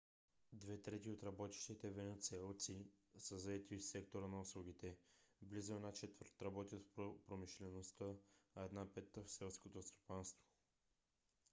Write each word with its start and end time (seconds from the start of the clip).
две 0.51 0.77
трети 0.81 1.09
от 1.11 1.23
работещите 1.23 1.89
венецуелци 1.89 2.85
са 3.17 3.39
заети 3.39 3.77
в 3.77 3.83
сектора 3.85 4.27
на 4.27 4.41
услугите 4.41 4.97
близо 5.41 5.73
една 5.75 5.91
четвърт 5.93 6.41
работят 6.41 6.87
в 6.97 7.13
промишлеността 7.27 8.15
а 8.55 8.63
една 8.65 8.93
пета– 8.93 9.23
в 9.25 9.31
селското 9.31 9.81
стопанство 9.83 10.45